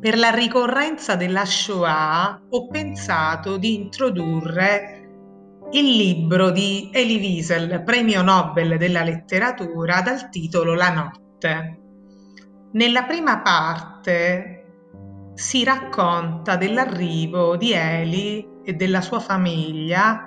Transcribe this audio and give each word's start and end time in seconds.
Per 0.00 0.16
la 0.16 0.30
ricorrenza 0.30 1.14
della 1.14 1.44
Shoah 1.44 2.40
ho 2.48 2.68
pensato 2.68 3.56
di 3.56 3.74
introdurre 3.74 4.96
il 5.72 5.96
libro 5.96 6.50
di 6.50 6.90
Elie 6.92 7.18
Wiesel, 7.18 7.82
premio 7.84 8.22
Nobel 8.22 8.76
della 8.78 9.02
letteratura, 9.02 10.00
dal 10.00 10.28
titolo 10.28 10.74
La 10.74 10.90
notte. 10.90 11.80
Nella 12.72 13.04
prima 13.04 13.40
parte 13.40 14.64
si 15.34 15.64
racconta 15.64 16.56
dell'arrivo 16.56 17.56
di 17.56 17.72
Elie 17.72 18.62
e 18.64 18.72
della 18.74 19.00
sua 19.00 19.20
famiglia 19.20 20.24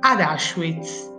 ad 0.00 0.20
Auschwitz. 0.20 1.16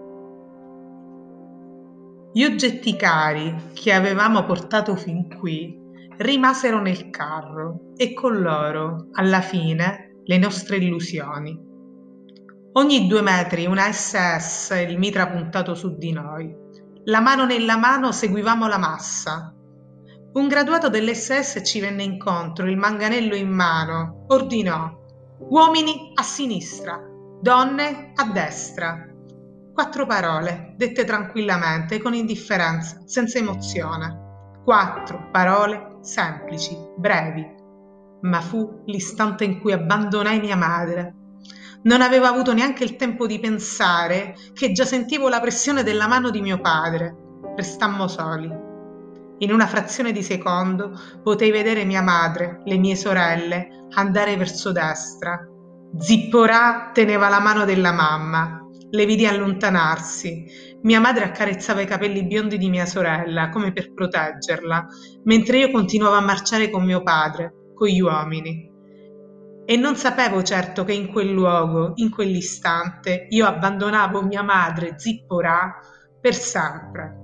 Gli 2.31 2.43
oggetti 2.43 2.95
cari 2.95 3.71
che 3.73 3.91
avevamo 3.91 4.43
portato 4.45 4.95
fin 4.95 5.35
qui 5.39 5.75
rimasero 6.17 6.79
nel 6.79 7.09
carro 7.09 7.93
e 7.95 8.13
con 8.13 8.41
loro, 8.41 9.07
alla 9.13 9.41
fine, 9.41 10.21
le 10.23 10.37
nostre 10.37 10.77
illusioni. 10.77 11.59
Ogni 12.73 13.07
due 13.07 13.21
metri 13.21 13.65
una 13.65 13.91
SS, 13.91 14.85
il 14.87 14.99
mitra 14.99 15.27
puntato 15.27 15.73
su 15.73 15.97
di 15.97 16.11
noi. 16.11 16.55
La 17.05 17.19
mano 17.19 17.45
nella 17.45 17.77
mano 17.77 18.11
seguivamo 18.11 18.67
la 18.67 18.77
massa. 18.77 19.53
Un 20.33 20.47
graduato 20.47 20.87
dell'SS 20.87 21.61
ci 21.65 21.79
venne 21.79 22.03
incontro, 22.03 22.69
il 22.69 22.77
manganello 22.77 23.35
in 23.35 23.49
mano, 23.49 24.25
ordinò 24.27 24.97
uomini 25.39 26.11
a 26.13 26.21
sinistra, 26.21 26.99
donne 27.41 28.11
a 28.13 28.25
destra. 28.31 29.08
Quattro 29.79 30.05
parole, 30.05 30.73
dette 30.75 31.05
tranquillamente, 31.05 32.01
con 32.01 32.13
indifferenza, 32.13 33.01
senza 33.05 33.37
emozione. 33.37 34.59
Quattro 34.65 35.29
parole 35.31 35.99
semplici, 36.01 36.77
brevi, 36.97 37.47
ma 38.23 38.41
fu 38.41 38.83
l'istante 38.87 39.45
in 39.45 39.61
cui 39.61 39.71
abbandonai 39.71 40.41
mia 40.41 40.57
madre. 40.57 41.15
Non 41.83 42.01
avevo 42.01 42.25
avuto 42.25 42.53
neanche 42.53 42.83
il 42.83 42.97
tempo 42.97 43.25
di 43.25 43.39
pensare 43.39 44.35
che 44.53 44.73
già 44.73 44.83
sentivo 44.83 45.29
la 45.29 45.39
pressione 45.39 45.81
della 45.81 46.07
mano 46.07 46.29
di 46.29 46.41
mio 46.41 46.59
padre. 46.59 47.15
Restammo 47.55 48.09
soli. 48.09 48.51
In 49.37 49.53
una 49.53 49.65
frazione 49.65 50.11
di 50.11 50.23
secondo 50.23 50.91
potei 51.23 51.51
vedere 51.51 51.85
mia 51.85 52.01
madre, 52.01 52.63
le 52.65 52.77
mie 52.77 52.97
sorelle, 52.97 53.87
andare 53.91 54.35
verso 54.35 54.73
destra. 54.73 55.39
Zipporà 55.97 56.91
teneva 56.93 57.29
la 57.29 57.39
mano 57.39 57.63
della 57.63 57.93
mamma. 57.93 58.58
Le 58.91 59.05
vidi 59.05 59.25
allontanarsi 59.25 60.69
mia 60.81 61.01
madre 61.01 61.25
accarezzava 61.25 61.81
i 61.81 61.85
capelli 61.85 62.25
biondi 62.25 62.57
di 62.57 62.69
mia 62.69 62.85
sorella, 62.85 63.49
come 63.49 63.73
per 63.73 63.93
proteggerla, 63.93 64.87
mentre 65.25 65.57
io 65.57 65.71
continuavo 65.71 66.15
a 66.15 66.21
marciare 66.21 66.69
con 66.69 66.85
mio 66.85 67.03
padre, 67.03 67.53
con 67.75 67.87
gli 67.89 67.99
uomini. 67.99 68.71
E 69.65 69.75
non 69.75 69.97
sapevo 69.97 70.41
certo 70.41 70.85
che 70.85 70.93
in 70.93 71.11
quel 71.11 71.31
luogo, 71.31 71.91
in 71.95 72.09
quell'istante, 72.09 73.27
io 73.29 73.45
abbandonavo 73.45 74.23
mia 74.23 74.41
madre, 74.41 74.95
Zipporà, 74.97 75.79
per 76.19 76.33
sempre. 76.33 77.17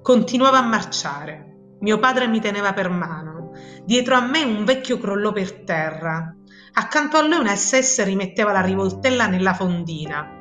Continuavo 0.00 0.56
a 0.56 0.66
marciare. 0.66 1.76
Mio 1.80 1.98
padre 1.98 2.28
mi 2.28 2.40
teneva 2.40 2.72
per 2.72 2.88
mano. 2.88 3.52
Dietro 3.84 4.14
a 4.14 4.26
me 4.26 4.42
un 4.42 4.64
vecchio 4.64 4.98
crollò 4.98 5.32
per 5.32 5.64
terra. 5.64 6.34
Accanto 6.72 7.18
a 7.18 7.26
lui 7.26 7.38
una 7.38 7.54
SS 7.54 8.04
rimetteva 8.04 8.52
la 8.52 8.62
rivoltella 8.62 9.26
nella 9.26 9.52
fondina. 9.52 10.39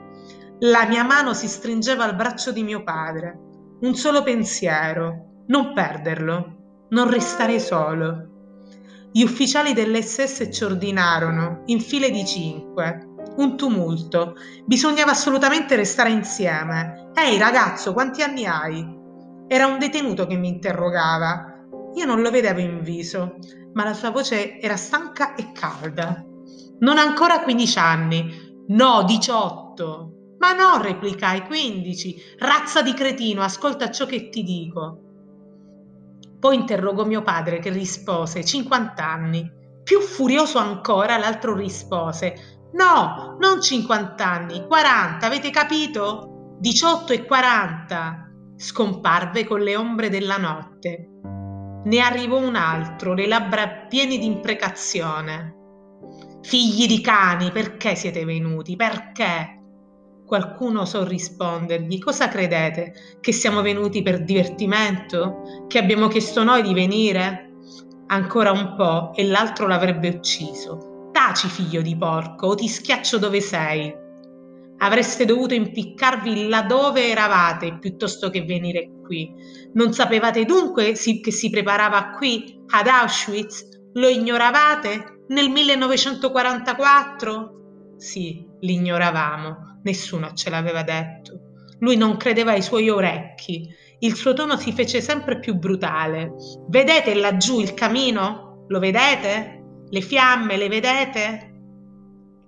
La 0.62 0.86
mia 0.88 1.06
mano 1.06 1.34
si 1.34 1.48
stringeva 1.48 2.04
al 2.04 2.18
braccio 2.18 2.52
di 2.52 2.64
mio 2.64 2.84
padre. 2.84 3.40
Un 3.80 3.96
solo 3.96 4.24
pensiero, 4.24 5.44
non 5.48 5.74
perderlo, 5.74 6.88
non 6.90 7.10
restare 7.10 7.60
solo. 7.60 8.28
Gli 9.10 9.24
ufficiali 9.24 9.72
dell'SS 9.72 10.50
ci 10.52 10.66
ordinarono, 10.66 11.62
in 11.68 11.80
file 11.80 12.12
di 12.12 12.26
cinque, 12.26 13.08
un 13.38 13.56
tumulto. 13.56 14.36
Bisognava 14.66 15.12
assolutamente 15.12 15.78
restare 15.78 16.10
insieme. 16.10 17.10
Ehi 17.14 17.38
ragazzo, 17.38 17.94
quanti 17.94 18.22
anni 18.22 18.46
hai? 18.46 18.86
Era 19.48 19.66
un 19.66 19.80
detenuto 19.80 20.28
che 20.28 20.36
mi 20.36 20.50
interrogava. 20.50 21.54
Io 21.96 22.06
non 22.06 22.20
lo 22.20 22.32
vedevo 22.32 22.60
in 22.60 22.82
viso, 22.82 23.38
ma 23.76 23.86
la 23.86 23.94
sua 23.94 24.10
voce 24.10 24.60
era 24.60 24.76
stanca 24.76 25.36
e 25.36 25.54
calda. 25.54 26.22
Non 26.80 26.98
ancora 26.98 27.44
15 27.44 27.80
anni, 27.80 28.66
no, 28.68 29.04
18. 29.04 30.16
Ma 30.40 30.54
no, 30.54 30.82
replicai, 30.82 31.46
quindici. 31.46 32.16
Razza 32.38 32.82
di 32.82 32.94
cretino, 32.94 33.42
ascolta 33.42 33.92
ciò 33.92 34.06
che 34.06 34.30
ti 34.30 34.44
dico. 34.44 35.04
Poi 36.40 36.56
interrogò 36.56 37.06
mio 37.06 37.22
padre 37.22 37.60
che 37.60 37.70
rispose, 37.70 38.46
cinquant'anni. 38.46 39.58
Più 39.84 40.00
furioso 40.00 40.58
ancora, 40.58 41.18
l'altro 41.18 41.54
rispose, 41.54 42.70
no, 42.74 43.36
non 43.40 43.62
cinquant'anni, 43.62 44.66
quaranta, 44.66 45.26
avete 45.26 45.50
capito? 45.50 46.56
Diciotto 46.60 47.12
e 47.12 47.26
quaranta. 47.26 48.30
Scomparve 48.56 49.46
con 49.46 49.62
le 49.62 49.76
ombre 49.76 50.10
della 50.10 50.38
notte. 50.38 51.10
Ne 51.84 52.00
arrivò 52.00 52.38
un 52.38 52.56
altro, 52.56 53.14
le 53.14 53.28
labbra 53.28 53.86
piene 53.90 54.18
di 54.18 54.26
imprecazione. 54.26 55.56
Figli 56.42 56.88
di 56.88 57.02
cani, 57.02 57.52
perché 57.52 57.96
siete 57.96 58.24
venuti? 58.24 58.76
Perché? 58.76 59.59
Qualcuno 60.30 60.86
so 60.86 61.04
rispondergli, 61.06 61.98
cosa 61.98 62.28
credete? 62.28 62.94
Che 63.20 63.32
siamo 63.32 63.64
venuti 63.64 64.04
per 64.04 64.24
divertimento? 64.24 65.66
Che 65.68 65.80
abbiamo 65.80 66.08
chiesto 66.08 66.44
noi 66.44 66.62
di 66.62 66.76
venire? 66.76 67.54
Ancora 68.06 68.52
un 68.52 68.76
po' 68.76 69.12
e 69.16 69.26
l'altro 69.26 69.66
l'avrebbe 69.66 70.10
ucciso. 70.10 71.10
Taci, 71.12 71.48
figlio 71.48 71.82
di 71.82 71.98
porco, 71.98 72.46
o 72.46 72.54
ti 72.54 72.68
schiaccio 72.68 73.18
dove 73.18 73.42
sei. 73.42 73.92
Avreste 74.78 75.26
dovuto 75.26 75.56
impiccarvi 75.56 76.48
là 76.48 76.62
dove 76.62 77.10
eravate 77.10 77.80
piuttosto 77.80 78.30
che 78.30 78.44
venire 78.44 78.88
qui. 79.04 79.34
Non 79.74 79.94
sapevate 79.94 80.46
dunque 80.46 80.92
che 80.92 81.32
si 81.32 81.50
preparava 81.50 82.12
qui, 82.12 82.62
ad 82.68 82.86
Auschwitz? 82.86 83.68
Lo 83.94 84.08
ignoravate? 84.08 85.24
Nel 85.30 85.50
1944? 85.50 87.59
Sì, 88.00 88.48
l'ignoravamo 88.62 89.70
Nessuno 89.84 90.34
ce 90.34 90.50
l'aveva 90.50 90.84
detto. 90.84 91.40
Lui 91.80 91.96
non 91.96 92.18
credeva 92.18 92.52
ai 92.52 92.62
suoi 92.62 92.90
orecchi. 92.90 93.68
Il 94.00 94.16
suo 94.16 94.34
tono 94.34 94.58
si 94.58 94.74
fece 94.74 95.02
sempre 95.02 95.40
più 95.40 95.56
brutale. 95.56 96.34
Vedete 96.68 97.14
laggiù 97.16 97.60
il 97.60 97.74
camino? 97.74 98.66
Lo 98.68 98.80
vedete? 98.80 99.64
Le 99.90 100.02
fiamme 100.02 100.58
le 100.58 100.68
vedete? 100.68 101.46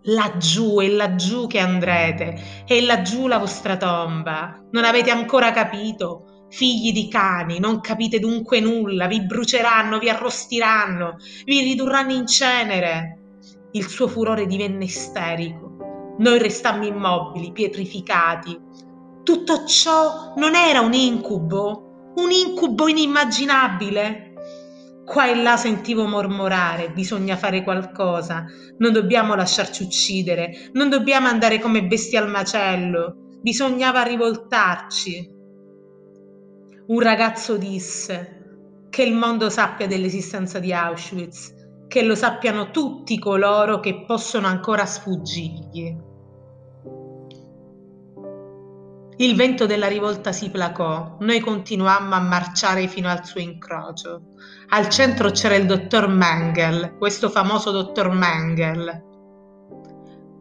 Laggiù 0.03 0.79
è 0.79 0.87
laggiù 0.87 1.47
che 1.47 1.59
andrete, 1.59 2.63
è 2.65 2.81
laggiù 2.81 3.27
la 3.27 3.37
vostra 3.37 3.77
tomba. 3.77 4.59
Non 4.71 4.83
avete 4.83 5.11
ancora 5.11 5.51
capito? 5.51 6.47
Figli 6.49 6.91
di 6.91 7.07
cani, 7.07 7.59
non 7.59 7.79
capite 7.79 8.19
dunque 8.19 8.59
nulla, 8.59 9.07
vi 9.07 9.21
bruceranno, 9.21 9.99
vi 9.99 10.09
arrostiranno, 10.09 11.17
vi 11.45 11.61
ridurranno 11.61 12.13
in 12.13 12.27
cenere. 12.27 13.20
Il 13.71 13.87
suo 13.87 14.07
furore 14.07 14.45
divenne 14.45 14.85
isterico 14.85 15.71
noi 16.21 16.37
restammo 16.37 16.85
immobili, 16.85 17.51
pietrificati. 17.51 18.59
Tutto 19.23 19.65
ciò 19.65 20.33
non 20.35 20.55
era 20.55 20.81
un 20.81 20.93
incubo, 20.93 22.13
un 22.15 22.29
incubo 22.29 22.87
inimmaginabile. 22.87 24.27
Qua 25.03 25.27
e 25.27 25.41
là 25.41 25.57
sentivo 25.57 26.05
mormorare, 26.05 26.91
bisogna 26.91 27.35
fare 27.35 27.63
qualcosa, 27.63 28.45
non 28.77 28.93
dobbiamo 28.93 29.33
lasciarci 29.33 29.83
uccidere, 29.83 30.69
non 30.73 30.89
dobbiamo 30.89 31.27
andare 31.27 31.59
come 31.59 31.85
bestie 31.85 32.19
al 32.19 32.29
macello, 32.29 33.15
bisognava 33.41 34.03
rivoltarci. 34.03 35.27
Un 36.87 36.99
ragazzo 36.99 37.57
disse 37.57 38.85
che 38.89 39.03
il 39.03 39.15
mondo 39.15 39.49
sappia 39.49 39.87
dell'esistenza 39.87 40.59
di 40.59 40.71
Auschwitz, 40.71 41.60
che 41.91 42.03
lo 42.03 42.15
sappiano 42.15 42.71
tutti 42.71 43.19
coloro 43.19 43.81
che 43.81 44.05
possono 44.05 44.47
ancora 44.47 44.85
sfuggirgli. 44.85 45.97
Il 49.17 49.35
vento 49.35 49.65
della 49.65 49.89
rivolta 49.89 50.31
si 50.31 50.49
placò, 50.49 51.17
noi 51.19 51.41
continuammo 51.41 52.15
a 52.15 52.21
marciare 52.21 52.87
fino 52.87 53.09
al 53.09 53.25
suo 53.25 53.41
incrocio. 53.41 54.21
Al 54.69 54.87
centro 54.87 55.31
c'era 55.31 55.55
il 55.55 55.65
dottor 55.65 56.07
Mengel, 56.07 56.95
questo 56.97 57.29
famoso 57.29 57.71
dottor 57.71 58.09
Mengel. 58.09 59.09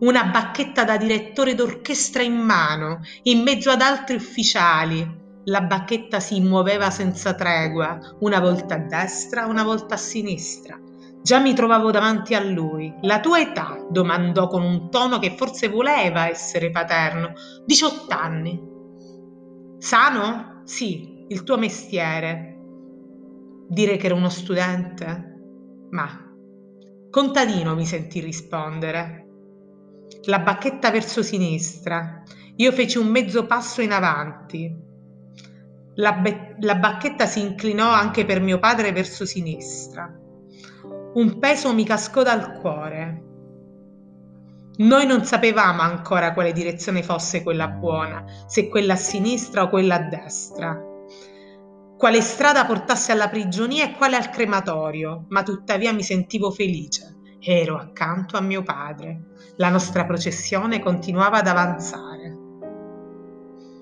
Una 0.03 0.27
bacchetta 0.27 0.85
da 0.85 0.97
direttore 0.97 1.57
d'orchestra 1.57 2.23
in 2.23 2.37
mano, 2.37 3.01
in 3.25 3.43
mezzo 3.43 3.71
ad 3.71 3.81
altri 3.81 4.15
ufficiali. 4.15 5.19
La 5.47 5.63
bacchetta 5.63 6.21
si 6.21 6.41
muoveva 6.41 6.91
senza 6.91 7.35
tregua, 7.35 7.99
una 8.21 8.39
volta 8.39 8.77
a 8.77 8.79
destra, 8.79 9.47
una 9.47 9.65
volta 9.65 9.95
a 9.95 9.99
sinistra 9.99 10.81
Già 11.23 11.39
mi 11.39 11.53
trovavo 11.55 11.91
davanti 11.91 12.35
a 12.35 12.43
lui. 12.43 12.95
La 13.03 13.21
tua 13.21 13.41
età? 13.41 13.87
domandò 13.91 14.47
con 14.47 14.63
un 14.63 14.91
tono 14.91 15.19
che 15.19 15.35
forse 15.37 15.69
voleva 15.69 16.29
essere 16.29 16.71
paterno. 16.71 17.33
18 17.67 18.15
anni. 18.15 18.69
Sano? 19.79 20.63
Sì, 20.65 21.27
il 21.29 21.43
tuo 21.43 21.59
mestiere. 21.59 22.59
Dire 23.69 23.97
che 23.99 24.07
ero 24.07 24.17
uno 24.17 24.31
studente? 24.31 25.39
Ma 25.91 26.27
contadino 27.11 27.75
mi 27.75 27.85
sentì 27.85 28.21
rispondere. 28.21 29.27
La 30.25 30.39
bacchetta 30.39 30.91
verso 30.91 31.23
sinistra. 31.23 32.23
Io 32.57 32.73
feci 32.73 32.97
un 32.97 33.09
mezzo 33.09 33.45
passo 33.47 33.83
in 33.83 33.93
avanti. 33.93 34.75
La, 35.97 36.13
be- 36.15 36.57
la 36.61 36.77
bacchetta 36.77 37.27
si 37.27 37.41
inclinò 37.41 37.91
anche 37.91 38.25
per 38.25 38.41
mio 38.41 38.59
padre 38.59 38.93
verso 38.93 39.27
sinistra. 39.27 40.29
Un 41.13 41.41
peso 41.41 41.75
mi 41.75 41.85
cascò 41.85 42.23
dal 42.23 42.53
cuore. 42.61 43.25
Noi 44.77 45.07
non 45.07 45.25
sapevamo 45.25 45.83
ancora 45.83 46.33
quale 46.33 46.53
direzione 46.53 47.03
fosse 47.03 47.43
quella 47.43 47.67
buona, 47.67 48.25
se 48.47 48.69
quella 48.69 48.93
a 48.93 48.97
sinistra 48.97 49.65
o 49.65 49.69
quella 49.69 49.97
a 49.97 50.09
destra. 50.09 50.81
Quale 51.99 52.21
strada 52.21 52.65
portasse 52.65 53.11
alla 53.11 53.29
prigionia 53.29 53.87
e 53.87 53.97
quale 53.97 54.15
al 54.15 54.31
crematorio, 54.31 55.27
ma 55.31 55.43
tuttavia 55.43 55.93
mi 55.93 56.05
sentivo 56.05 56.53
felice. 56.53 57.17
Ero 57.41 57.77
accanto 57.77 58.37
a 58.37 58.41
mio 58.41 58.63
padre. 58.63 59.33
La 59.57 59.69
nostra 59.69 60.05
processione 60.05 60.79
continuava 60.79 61.39
ad 61.39 61.49
avanzare. 61.49 62.39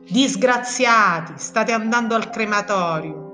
Disgraziati, 0.09 1.35
state 1.37 1.73
andando 1.73 2.15
al 2.15 2.31
crematorio, 2.31 3.27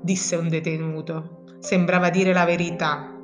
disse 0.00 0.36
un 0.36 0.48
detenuto. 0.48 1.41
Sembrava 1.62 2.10
dire 2.10 2.32
la 2.32 2.44
verità. 2.44 3.16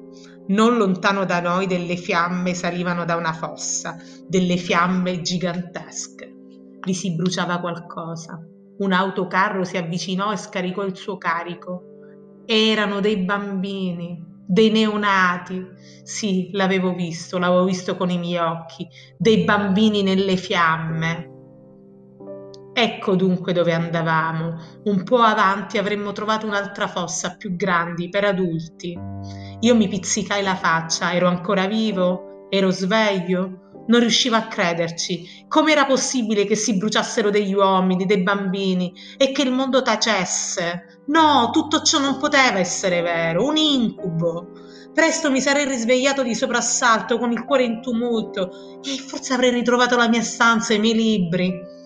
Non 0.47 0.77
lontano 0.77 1.25
da 1.25 1.41
noi 1.41 1.67
delle 1.67 1.97
fiamme 1.97 2.55
salivano 2.55 3.05
da 3.05 3.17
una 3.17 3.33
fossa, 3.33 3.97
delle 4.29 4.57
fiamme 4.57 5.23
gigantesche. 5.23 6.33
Vi 6.81 6.95
si 6.95 7.17
bruciava 7.17 7.59
qualcosa. 7.59 8.41
Un 8.79 8.93
autocarro 8.93 9.65
si 9.65 9.77
avvicinò 9.77 10.31
e 10.31 10.37
scaricò 10.37 10.85
il 10.85 10.97
suo 10.97 11.19
carico. 11.19 11.83
Erano 12.47 13.01
dei 13.01 13.17
bambini, 13.17 14.25
dei 14.47 14.71
neonati. 14.71 15.61
Sì, 16.05 16.51
l'avevo 16.53 16.95
visto, 16.95 17.39
l'avevo 17.39 17.65
visto 17.65 17.97
con 17.97 18.09
i 18.09 18.19
miei 18.19 18.39
occhi, 18.39 18.87
dei 19.19 19.43
bambini 19.43 20.05
nelle 20.05 20.37
fiamme. 20.37 21.38
Ecco 22.81 23.17
dunque 23.17 23.53
dove 23.53 23.73
andavamo. 23.73 24.57
Un 24.85 25.03
po' 25.03 25.19
avanti 25.19 25.79
avremmo 25.79 26.13
trovato 26.13 26.47
un'altra 26.47 26.87
fossa 26.87 27.35
più 27.35 27.57
grande 27.57 28.09
per 28.09 28.23
adulti. 28.23 28.97
Io 29.59 29.75
mi 29.75 29.89
pizzicai 29.89 30.45
la 30.45 30.55
faccia, 30.55 31.13
ero 31.13 31.27
ancora 31.27 31.67
vivo, 31.67 32.47
ero 32.49 32.71
sveglio, 32.71 33.83
non 33.89 33.99
riuscivo 33.99 34.37
a 34.37 34.43
crederci. 34.43 35.45
Com'era 35.49 35.87
possibile 35.87 36.45
che 36.45 36.55
si 36.55 36.77
bruciassero 36.77 37.31
degli 37.31 37.53
uomini, 37.53 38.07
dei 38.07 38.23
bambini 38.23 38.95
e 39.17 39.33
che 39.33 39.43
il 39.43 39.51
mondo 39.51 39.83
tacesse? 39.83 41.01
No, 41.07 41.51
tutto 41.53 41.83
ciò 41.83 41.99
non 41.99 42.17
poteva 42.19 42.61
essere 42.61 43.01
vero, 43.01 43.45
un 43.45 43.57
incubo. 43.57 44.53
Presto 44.95 45.33
mi 45.33 45.41
sarei 45.41 45.67
risvegliato 45.67 46.23
di 46.23 46.33
soprassalto 46.37 47.19
con 47.19 47.33
il 47.33 47.45
cuore 47.45 47.65
in 47.65 47.83
tumulto 47.83 48.79
e 48.85 48.97
forse 48.99 49.35
avrei 49.35 49.51
ritrovato 49.51 49.97
la 49.97 50.09
mia 50.09 50.23
stanza 50.23 50.73
e 50.73 50.77
i 50.77 50.81
miei 50.81 50.95
libri. 50.95 51.77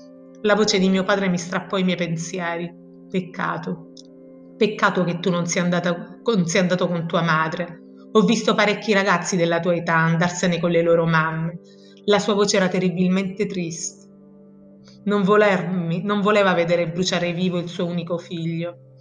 La 0.44 0.56
voce 0.56 0.80
di 0.80 0.88
mio 0.88 1.04
padre 1.04 1.28
mi 1.28 1.38
strappò 1.38 1.76
i 1.76 1.84
miei 1.84 1.96
pensieri. 1.96 2.68
Peccato, 3.08 3.92
Peccato 4.56 5.04
che 5.04 5.20
tu 5.20 5.30
non 5.30 5.46
sia, 5.46 5.62
andata, 5.62 6.18
non 6.24 6.46
sia 6.46 6.60
andato 6.60 6.88
con 6.88 7.06
tua 7.06 7.22
madre. 7.22 7.80
Ho 8.10 8.22
visto 8.22 8.52
parecchi 8.52 8.92
ragazzi 8.92 9.36
della 9.36 9.60
tua 9.60 9.76
età 9.76 9.94
andarsene 9.94 10.58
con 10.58 10.70
le 10.72 10.82
loro 10.82 11.06
mamme. 11.06 11.60
La 12.06 12.18
sua 12.18 12.34
voce 12.34 12.56
era 12.56 12.66
terribilmente 12.66 13.46
triste. 13.46 14.10
Non, 15.04 15.22
volermi, 15.22 16.02
non 16.02 16.20
voleva 16.20 16.54
vedere 16.54 16.90
bruciare 16.90 17.32
vivo 17.32 17.58
il 17.58 17.68
suo 17.68 17.86
unico 17.86 18.18
figlio. 18.18 18.96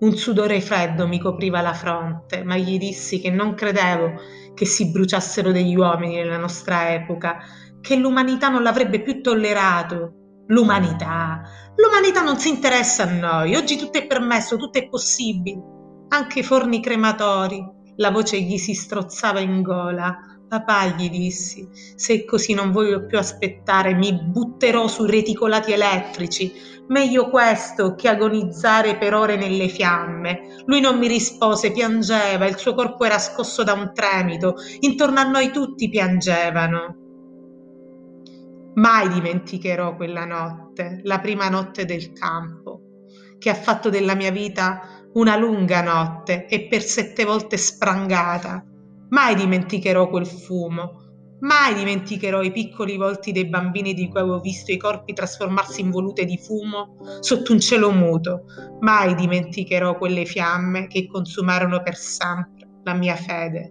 Un 0.00 0.14
sudore 0.16 0.60
freddo 0.60 1.08
mi 1.08 1.18
copriva 1.18 1.62
la 1.62 1.72
fronte, 1.72 2.44
ma 2.44 2.58
gli 2.58 2.76
dissi 2.76 3.18
che 3.18 3.30
non 3.30 3.54
credevo 3.54 4.12
che 4.52 4.66
si 4.66 4.90
bruciassero 4.90 5.52
degli 5.52 5.74
uomini 5.74 6.16
nella 6.16 6.36
nostra 6.36 6.92
epoca, 6.92 7.38
che 7.80 7.96
l'umanità 7.96 8.50
non 8.50 8.62
l'avrebbe 8.62 9.00
più 9.00 9.22
tollerato 9.22 10.16
l'umanità. 10.46 11.42
L'umanità 11.76 12.22
non 12.22 12.38
si 12.38 12.48
interessa 12.48 13.04
a 13.04 13.12
noi, 13.12 13.54
oggi 13.54 13.76
tutto 13.76 13.98
è 13.98 14.06
permesso, 14.06 14.56
tutto 14.56 14.78
è 14.78 14.88
possibile, 14.88 15.60
anche 16.08 16.40
i 16.40 16.44
forni 16.44 16.82
crematori. 16.82 17.80
La 17.96 18.10
voce 18.10 18.40
gli 18.40 18.56
si 18.58 18.74
strozzava 18.74 19.40
in 19.40 19.62
gola. 19.62 20.16
Papà, 20.48 20.88
gli 20.88 21.08
dissi, 21.08 21.66
se 21.96 22.26
così 22.26 22.52
non 22.52 22.72
voglio 22.72 23.06
più 23.06 23.16
aspettare, 23.16 23.94
mi 23.94 24.12
butterò 24.12 24.86
sui 24.86 25.10
reticolati 25.10 25.72
elettrici. 25.72 26.52
Meglio 26.88 27.30
questo 27.30 27.94
che 27.94 28.08
agonizzare 28.08 28.98
per 28.98 29.14
ore 29.14 29.36
nelle 29.36 29.68
fiamme. 29.68 30.62
Lui 30.66 30.80
non 30.80 30.98
mi 30.98 31.08
rispose, 31.08 31.72
piangeva, 31.72 32.46
il 32.46 32.58
suo 32.58 32.74
corpo 32.74 33.04
era 33.04 33.18
scosso 33.18 33.62
da 33.62 33.72
un 33.72 33.92
tremito. 33.94 34.56
Intorno 34.80 35.20
a 35.20 35.24
noi 35.24 35.50
tutti 35.52 35.88
piangevano. 35.88 37.01
Mai 38.74 39.08
dimenticherò 39.08 39.96
quella 39.96 40.24
notte, 40.24 41.00
la 41.02 41.20
prima 41.20 41.50
notte 41.50 41.84
del 41.84 42.12
campo, 42.12 42.80
che 43.38 43.50
ha 43.50 43.54
fatto 43.54 43.90
della 43.90 44.14
mia 44.14 44.30
vita 44.30 45.02
una 45.14 45.36
lunga 45.36 45.82
notte 45.82 46.46
e 46.46 46.68
per 46.68 46.80
sette 46.80 47.24
volte 47.24 47.58
sprangata. 47.58 48.64
Mai 49.10 49.34
dimenticherò 49.34 50.08
quel 50.08 50.26
fumo, 50.26 51.36
mai 51.40 51.74
dimenticherò 51.74 52.40
i 52.40 52.50
piccoli 52.50 52.96
volti 52.96 53.30
dei 53.30 53.46
bambini 53.46 53.92
di 53.92 54.08
cui 54.08 54.20
avevo 54.20 54.40
visto 54.40 54.72
i 54.72 54.78
corpi 54.78 55.12
trasformarsi 55.12 55.82
in 55.82 55.90
volute 55.90 56.24
di 56.24 56.38
fumo 56.38 56.96
sotto 57.20 57.52
un 57.52 57.60
cielo 57.60 57.90
muto. 57.90 58.44
Mai 58.80 59.14
dimenticherò 59.14 59.98
quelle 59.98 60.24
fiamme 60.24 60.86
che 60.86 61.06
consumarono 61.06 61.82
per 61.82 61.96
sempre 61.96 62.68
la 62.84 62.94
mia 62.94 63.16
fede. 63.16 63.70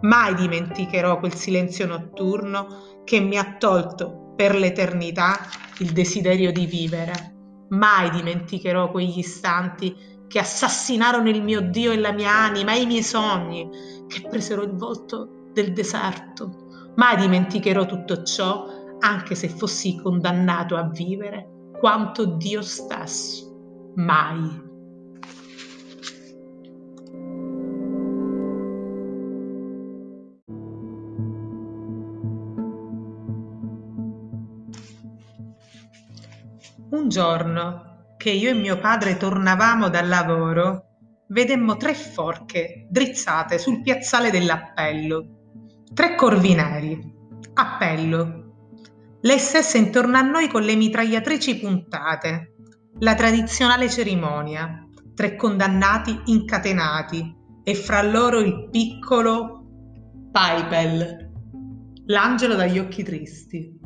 Mai 0.00 0.34
dimenticherò 0.34 1.20
quel 1.20 1.34
silenzio 1.34 1.86
notturno 1.86 2.97
che 3.08 3.20
mi 3.20 3.38
ha 3.38 3.56
tolto 3.56 4.34
per 4.36 4.54
l'eternità 4.54 5.38
il 5.78 5.92
desiderio 5.92 6.52
di 6.52 6.66
vivere. 6.66 7.36
Mai 7.70 8.10
dimenticherò 8.10 8.90
quegli 8.90 9.20
istanti 9.20 9.96
che 10.28 10.38
assassinarono 10.38 11.30
il 11.30 11.42
mio 11.42 11.62
Dio 11.62 11.90
e 11.90 11.96
la 11.96 12.12
mia 12.12 12.30
anima 12.30 12.74
e 12.74 12.82
i 12.82 12.86
miei 12.86 13.02
sogni, 13.02 13.66
che 14.06 14.26
presero 14.28 14.62
il 14.62 14.72
volto 14.72 15.46
del 15.54 15.72
deserto. 15.72 16.92
Mai 16.96 17.16
dimenticherò 17.16 17.86
tutto 17.86 18.22
ciò, 18.24 18.66
anche 18.98 19.34
se 19.34 19.48
fossi 19.48 19.98
condannato 20.02 20.76
a 20.76 20.90
vivere 20.90 21.70
quanto 21.78 22.26
Dio 22.26 22.60
stesso. 22.60 23.90
Mai. 23.94 24.67
Un 36.98 37.08
giorno, 37.08 38.14
che 38.16 38.30
io 38.30 38.50
e 38.50 38.54
mio 38.54 38.76
padre 38.80 39.16
tornavamo 39.16 39.88
dal 39.88 40.08
lavoro, 40.08 40.96
vedemmo 41.28 41.76
tre 41.76 41.94
forche 41.94 42.88
drizzate 42.90 43.56
sul 43.56 43.82
piazzale 43.82 44.32
dell'appello. 44.32 45.84
Tre 45.94 46.16
corvineri. 46.16 47.00
Appello. 47.54 49.18
Le 49.20 49.38
stesse 49.38 49.78
intorno 49.78 50.16
a 50.16 50.22
noi 50.22 50.48
con 50.48 50.62
le 50.62 50.74
mitragliatrici 50.74 51.60
puntate. 51.60 52.54
La 52.98 53.14
tradizionale 53.14 53.88
cerimonia. 53.88 54.84
Tre 55.14 55.36
condannati 55.36 56.20
incatenati 56.24 57.32
e 57.62 57.74
fra 57.76 58.02
loro 58.02 58.40
il 58.40 58.70
piccolo 58.72 59.68
Paipel, 60.32 61.30
l'angelo 62.06 62.56
dagli 62.56 62.80
occhi 62.80 63.04
tristi. 63.04 63.78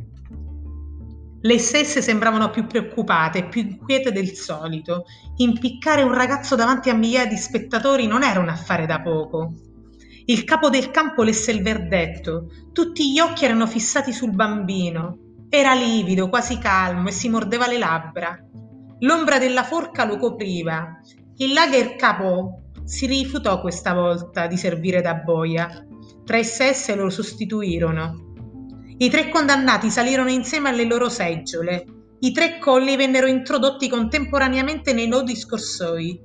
Le 1.45 1.59
stesse 1.59 2.01
sembravano 2.01 2.51
più 2.51 2.67
preoccupate 2.67 3.39
e 3.39 3.49
più 3.49 3.63
inquiete 3.63 4.13
del 4.13 4.33
solito. 4.33 5.05
Impiccare 5.39 6.03
un 6.03 6.15
ragazzo 6.15 6.55
davanti 6.55 6.89
a 6.89 6.95
migliaia 6.95 7.27
di 7.27 7.37
spettatori 7.37 8.07
non 8.07 8.23
era 8.23 8.39
un 8.39 8.49
affare 8.49 8.87
da 8.87 9.01
poco. 9.01 9.53
Il 10.27 10.45
capo 10.45 10.71
del 10.71 10.93
campo 10.93 11.25
lesse 11.25 11.51
il 11.51 11.63
verdetto. 11.63 12.47
Tutti 12.73 13.11
gli 13.11 13.19
occhi 13.19 13.45
erano 13.45 13.67
fissati 13.67 14.13
sul 14.13 14.31
bambino. 14.31 15.19
Era 15.49 15.75
livido, 15.75 16.29
quasi 16.29 16.59
calmo 16.59 17.09
e 17.09 17.13
si 17.13 17.29
mordeva 17.29 17.67
le 17.67 17.79
labbra. 17.79 18.39
L'ombra 19.01 19.39
della 19.39 19.65
forca 19.65 20.05
lo 20.05 20.19
copriva. 20.19 21.01
Il 21.39 21.53
lager 21.53 21.97
capo 21.97 22.63
si 22.85 23.07
rifiutò 23.07 23.61
questa 23.61 23.95
volta 23.95 24.47
di 24.47 24.57
servire 24.57 25.01
da 25.01 25.15
boia. 25.15 25.87
Tre 26.25 26.45
sesse 26.45 26.95
lo 26.95 27.11
sostituirono. 27.11 28.32
I 29.03 29.11
tre 29.11 29.31
condannati 29.31 29.91
salirono 29.91 30.31
insieme 30.31 30.69
alle 30.69 30.85
loro 30.85 31.09
seggiole. 31.09 31.85
I 32.21 32.31
tre 32.31 32.61
colli 32.61 32.95
vennero 32.95 33.27
introdotti 33.27 33.89
contemporaneamente 33.89 34.93
nei 34.93 35.09
nodi 35.09 35.35
scorsoi. 35.35 36.23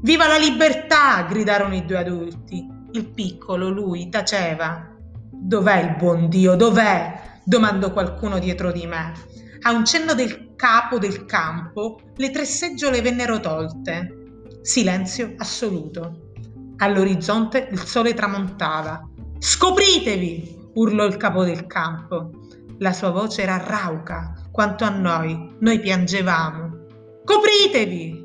Viva 0.00 0.26
la 0.26 0.38
libertà! 0.38 1.20
gridarono 1.28 1.74
i 1.74 1.84
due 1.84 1.98
adulti. 1.98 2.66
Il 2.92 3.10
piccolo, 3.10 3.68
lui, 3.68 4.08
taceva. 4.08 4.90
Dov'è 5.30 5.82
il 5.82 5.96
buon 5.96 6.30
Dio? 6.30 6.54
Dov'è? 6.54 7.40
domandò 7.44 7.92
qualcuno 7.92 8.38
dietro 8.38 8.72
di 8.72 8.86
me. 8.86 9.12
A 9.60 9.72
un 9.72 9.84
cenno 9.84 10.14
del 10.14 10.54
capo 10.56 10.96
del 10.98 11.26
campo, 11.26 12.00
le 12.16 12.30
tre 12.30 12.46
seggiole 12.46 13.02
vennero 13.02 13.38
tolte. 13.38 14.38
Silenzio 14.62 15.34
assoluto. 15.36 16.30
All'orizzonte 16.78 17.68
il 17.70 17.80
sole 17.80 18.14
tramontava. 18.14 19.06
Scopritevi! 19.38 20.55
Urlò 20.76 21.04
il 21.04 21.16
capo 21.16 21.44
del 21.44 21.66
campo. 21.66 22.30
La 22.78 22.92
sua 22.92 23.10
voce 23.10 23.42
era 23.42 23.56
rauca 23.58 24.32
quanto 24.50 24.84
a 24.84 24.90
noi, 24.90 25.56
noi 25.60 25.80
piangevamo. 25.80 26.84
Copritevi! 27.24 28.24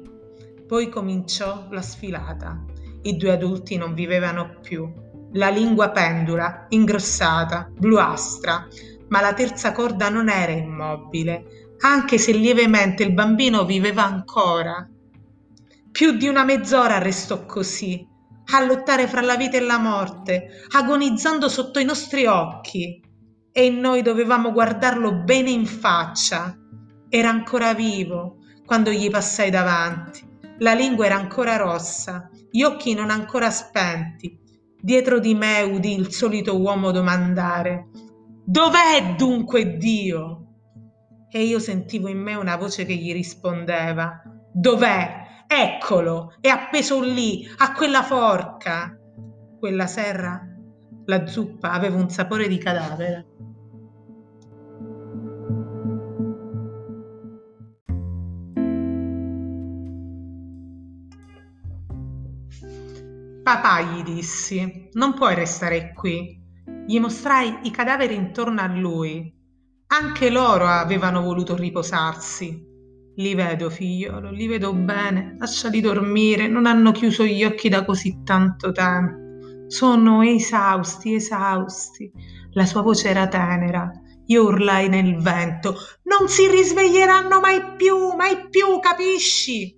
Poi 0.67 0.89
cominciò 0.89 1.67
la 1.69 1.81
sfilata. 1.81 2.63
I 3.03 3.17
due 3.17 3.31
adulti 3.31 3.77
non 3.77 3.93
vivevano 3.93 4.57
più. 4.61 4.89
La 5.33 5.49
lingua 5.49 5.89
pendula, 5.89 6.65
ingrossata, 6.69 7.69
bluastra, 7.77 8.67
ma 9.07 9.21
la 9.21 9.33
terza 9.33 9.71
corda 9.71 10.09
non 10.09 10.29
era 10.29 10.51
immobile, 10.51 11.75
anche 11.79 12.17
se 12.17 12.31
lievemente 12.31 13.03
il 13.03 13.13
bambino 13.13 13.65
viveva 13.65 14.03
ancora. 14.03 14.87
Più 15.91 16.15
di 16.17 16.27
una 16.27 16.43
mezz'ora 16.43 16.99
restò 16.99 17.45
così, 17.45 18.07
a 18.51 18.63
lottare 18.65 19.07
fra 19.07 19.21
la 19.21 19.35
vita 19.35 19.57
e 19.57 19.61
la 19.61 19.77
morte, 19.77 20.65
agonizzando 20.69 21.49
sotto 21.49 21.79
i 21.79 21.85
nostri 21.85 22.25
occhi. 22.25 23.01
E 23.51 23.69
noi 23.69 24.01
dovevamo 24.01 24.51
guardarlo 24.51 25.23
bene 25.23 25.49
in 25.49 25.65
faccia. 25.65 26.57
Era 27.09 27.29
ancora 27.29 27.73
vivo 27.73 28.37
quando 28.65 28.91
gli 28.91 29.09
passai 29.09 29.49
davanti. 29.49 30.27
La 30.59 30.73
lingua 30.73 31.05
era 31.05 31.15
ancora 31.15 31.57
rossa, 31.57 32.29
gli 32.49 32.61
occhi 32.61 32.93
non 32.93 33.09
ancora 33.09 33.49
spenti. 33.49 34.39
Dietro 34.79 35.19
di 35.19 35.35
me 35.35 35.61
udì 35.61 35.93
il 35.93 36.11
solito 36.11 36.59
uomo 36.59 36.91
domandare 36.91 37.89
Dov'è 38.43 39.15
dunque 39.15 39.77
Dio? 39.77 40.47
E 41.29 41.43
io 41.43 41.59
sentivo 41.59 42.09
in 42.09 42.17
me 42.17 42.33
una 42.33 42.57
voce 42.57 42.85
che 42.85 42.95
gli 42.95 43.13
rispondeva 43.13 44.21
Dov'è? 44.51 45.20
Eccolo, 45.53 46.33
è 46.39 46.47
appeso 46.47 47.01
lì, 47.01 47.45
a 47.57 47.73
quella 47.73 48.03
forca. 48.03 48.97
Quella 49.59 49.85
serra, 49.85 50.41
la 51.03 51.27
zuppa 51.27 51.73
aveva 51.73 51.97
un 51.97 52.09
sapore 52.09 52.47
di 52.47 52.57
cadavere. 52.57 53.27
Papà, 63.43 63.81
gli 63.81 64.03
dissi, 64.03 64.87
non 64.93 65.13
puoi 65.15 65.35
restare 65.35 65.91
qui. 65.91 66.41
Gli 66.87 66.97
mostrai 66.97 67.59
i 67.63 67.71
cadaveri 67.71 68.15
intorno 68.15 68.61
a 68.61 68.67
lui. 68.67 69.37
Anche 69.87 70.29
loro 70.29 70.65
avevano 70.67 71.21
voluto 71.21 71.57
riposarsi. 71.57 72.70
Li 73.21 73.35
vedo, 73.35 73.69
figliolo, 73.69 74.31
li 74.31 74.47
vedo 74.47 74.73
bene. 74.73 75.35
Lasciali 75.37 75.79
dormire, 75.79 76.47
non 76.47 76.65
hanno 76.65 76.91
chiuso 76.91 77.23
gli 77.23 77.43
occhi 77.43 77.69
da 77.69 77.85
così 77.85 78.21
tanto 78.23 78.71
tempo. 78.71 79.67
Sono 79.67 80.23
esausti, 80.23 81.13
esausti. 81.13 82.11
La 82.53 82.65
sua 82.65 82.81
voce 82.81 83.09
era 83.09 83.27
tenera. 83.27 83.91
Io 84.25 84.43
urlai 84.43 84.89
nel 84.89 85.21
vento. 85.21 85.75
Non 86.03 86.29
si 86.29 86.47
risveglieranno 86.47 87.39
mai 87.39 87.75
più, 87.77 88.15
mai 88.15 88.47
più, 88.49 88.79
capisci? 88.79 89.77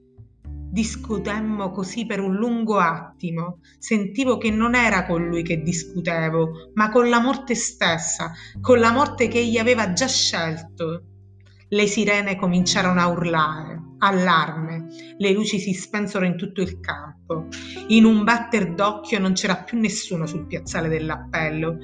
Discutemmo 0.72 1.70
così 1.70 2.06
per 2.06 2.22
un 2.22 2.36
lungo 2.36 2.80
attimo. 2.80 3.60
Sentivo 3.78 4.38
che 4.38 4.52
non 4.52 4.74
era 4.74 5.06
con 5.06 5.28
lui 5.28 5.44
che 5.44 5.62
discutevo, 5.62 6.72
ma 6.76 6.90
con 6.90 7.10
la 7.10 7.20
morte 7.20 7.56
stessa, 7.56 8.32
con 8.62 8.80
la 8.80 8.92
morte 8.94 9.28
che 9.28 9.40
egli 9.40 9.58
aveva 9.58 9.92
già 9.92 10.08
scelto. 10.08 11.13
Le 11.74 11.88
sirene 11.88 12.36
cominciarono 12.36 13.02
a 13.02 13.08
urlare, 13.08 13.96
allarme, 13.98 14.86
le 15.18 15.32
luci 15.32 15.58
si 15.58 15.74
spensero 15.74 16.24
in 16.24 16.38
tutto 16.38 16.62
il 16.62 16.80
campo. 16.80 17.48
In 17.88 18.06
un 18.06 18.24
batter 18.24 18.76
d'occhio 18.76 19.18
non 19.18 19.34
c'era 19.34 19.56
più 19.56 19.80
nessuno 19.80 20.28
sul 20.28 20.46
piazzale 20.46 20.88
dell'appello 20.88 21.80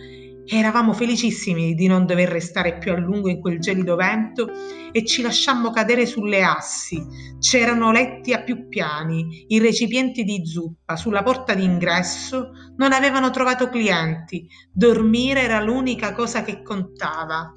Eravamo 0.51 0.93
felicissimi 0.93 1.75
di 1.75 1.85
non 1.85 2.07
dover 2.07 2.27
restare 2.27 2.79
più 2.79 2.91
a 2.91 2.97
lungo 2.97 3.29
in 3.29 3.39
quel 3.39 3.59
gelido 3.59 3.95
vento 3.95 4.49
e 4.91 5.05
ci 5.05 5.21
lasciammo 5.21 5.69
cadere 5.69 6.07
sulle 6.07 6.41
assi. 6.41 6.99
C'erano 7.37 7.91
letti 7.91 8.33
a 8.33 8.41
più 8.41 8.67
piani, 8.67 9.45
i 9.49 9.59
recipienti 9.59 10.23
di 10.23 10.43
zuppa 10.43 10.95
sulla 10.95 11.21
porta 11.21 11.53
d'ingresso 11.53 12.49
non 12.77 12.93
avevano 12.93 13.29
trovato 13.29 13.69
clienti. 13.69 14.47
Dormire 14.71 15.41
era 15.41 15.61
l'unica 15.61 16.13
cosa 16.13 16.41
che 16.41 16.63
contava. 16.63 17.53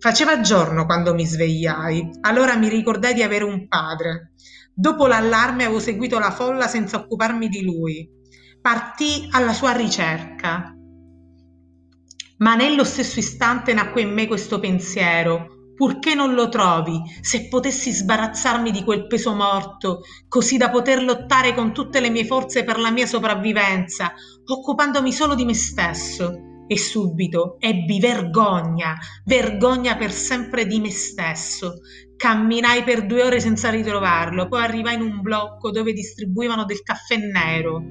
Faceva 0.00 0.40
giorno 0.40 0.86
quando 0.86 1.14
mi 1.14 1.24
svegliai, 1.24 2.10
allora 2.22 2.56
mi 2.56 2.68
ricordai 2.68 3.14
di 3.14 3.22
avere 3.22 3.44
un 3.44 3.68
padre. 3.68 4.32
Dopo 4.74 5.06
l'allarme 5.06 5.64
avevo 5.64 5.78
seguito 5.78 6.18
la 6.18 6.30
folla 6.30 6.66
senza 6.66 6.96
occuparmi 6.96 7.48
di 7.48 7.62
lui. 7.62 8.08
Partì 8.60 9.28
alla 9.30 9.52
sua 9.52 9.72
ricerca 9.72 10.74
ma 12.40 12.54
nello 12.54 12.84
stesso 12.84 13.18
istante 13.18 13.74
nacque 13.74 14.00
in 14.02 14.12
me 14.12 14.26
questo 14.26 14.58
pensiero 14.58 15.58
purché 15.76 16.14
non 16.14 16.34
lo 16.34 16.50
trovi, 16.50 17.00
se 17.22 17.48
potessi 17.48 17.90
sbarazzarmi 17.90 18.70
di 18.70 18.84
quel 18.84 19.06
peso 19.06 19.34
morto, 19.34 20.02
così 20.28 20.58
da 20.58 20.68
poter 20.68 21.02
lottare 21.02 21.54
con 21.54 21.72
tutte 21.72 22.00
le 22.00 22.10
mie 22.10 22.26
forze 22.26 22.64
per 22.64 22.78
la 22.78 22.90
mia 22.90 23.06
sopravvivenza, 23.06 24.12
occupandomi 24.44 25.10
solo 25.10 25.34
di 25.34 25.46
me 25.46 25.54
stesso. 25.54 26.49
E 26.72 26.78
subito 26.78 27.56
ebbi 27.58 27.98
vergogna, 27.98 28.96
vergogna 29.24 29.96
per 29.96 30.12
sempre 30.12 30.68
di 30.68 30.78
me 30.78 30.92
stesso. 30.92 31.80
Camminai 32.16 32.84
per 32.84 33.06
due 33.06 33.24
ore 33.24 33.40
senza 33.40 33.70
ritrovarlo, 33.70 34.46
poi 34.46 34.62
arrivai 34.62 34.94
in 34.94 35.00
un 35.00 35.20
blocco 35.20 35.72
dove 35.72 35.92
distribuivano 35.92 36.64
del 36.64 36.84
caffè 36.84 37.16
nero. 37.16 37.82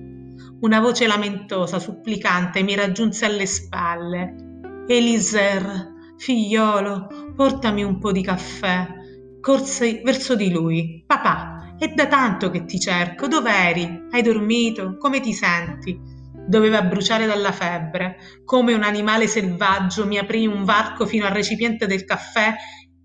Una 0.61 0.79
voce 0.79 1.07
lamentosa, 1.07 1.77
supplicante, 1.77 2.63
mi 2.63 2.73
raggiunse 2.73 3.25
alle 3.25 3.47
spalle. 3.47 4.35
Eliser, 4.87 6.13
figliolo, 6.15 7.33
portami 7.35 7.83
un 7.83 7.99
po' 7.99 8.13
di 8.13 8.21
caffè. 8.21 8.87
Corsi 9.41 9.99
verso 10.05 10.37
di 10.37 10.51
lui. 10.51 11.03
Papà, 11.05 11.75
è 11.77 11.89
da 11.89 12.07
tanto 12.07 12.49
che 12.49 12.63
ti 12.63 12.79
cerco. 12.79 13.27
Dov'eri? 13.27 14.07
Hai 14.09 14.21
dormito? 14.21 14.95
Come 14.97 15.19
ti 15.19 15.33
senti? 15.33 16.18
Doveva 16.49 16.81
bruciare 16.81 17.27
dalla 17.27 17.51
febbre. 17.51 18.17
Come 18.43 18.73
un 18.73 18.81
animale 18.81 19.27
selvaggio 19.27 20.07
mi 20.07 20.17
aprì 20.17 20.47
un 20.47 20.63
varco 20.63 21.05
fino 21.05 21.27
al 21.27 21.31
recipiente 21.31 21.85
del 21.85 22.05
caffè 22.05 22.55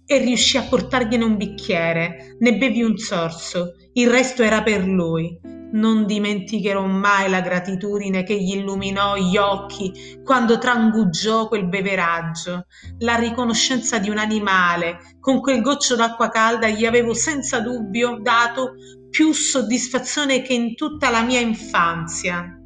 e 0.07 0.19
riuscì 0.19 0.57
a 0.57 0.63
portargliene 0.63 1.25
un 1.25 1.37
bicchiere. 1.37 2.37
Ne 2.39 2.57
bevi 2.57 2.83
un 2.83 2.97
sorso. 2.97 3.75
Il 3.93 4.09
resto 4.09 4.43
era 4.43 4.63
per 4.63 4.87
lui 4.87 5.39
non 5.75 6.07
dimenticherò 6.07 6.87
mai 6.87 7.29
la 7.29 7.41
gratitudine 7.41 8.23
che 8.23 8.41
gli 8.41 8.55
illuminò 8.55 9.17
gli 9.17 9.37
occhi 9.37 10.21
quando 10.23 10.59
trangugiò 10.59 11.49
quel 11.49 11.67
beveraggio, 11.69 12.67
la 13.01 13.17
riconoscenza 13.17 13.99
di 13.99 14.09
un 14.09 14.19
animale, 14.19 15.17
con 15.19 15.41
quel 15.41 15.63
goccio 15.63 15.97
d'acqua 15.97 16.29
calda 16.29 16.69
gli 16.69 16.87
avevo 16.87 17.13
senza 17.13 17.59
dubbio 17.59 18.21
dato 18.23 18.75
più 19.11 19.33
soddisfazione 19.33 20.43
che 20.43 20.55
in 20.55 20.77
tutta 20.77 21.11
la 21.11 21.23
mia 21.23 21.41
infanzia. 21.41 22.64